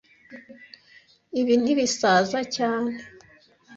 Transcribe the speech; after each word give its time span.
Ibi 1.39 1.53
ntibisaza 1.61 2.39
cyane 2.55 2.91